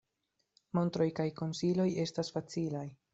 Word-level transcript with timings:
Montroj 0.77 1.05
kaj 1.19 1.27
konsiloj 1.41 1.85
estas 2.07 2.33
facilaj. 2.39 2.87